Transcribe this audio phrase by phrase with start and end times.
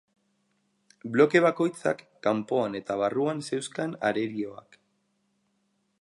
[1.17, 4.81] Bloke bakoitzak kanpoan eta barruan zeuzkan arerioak.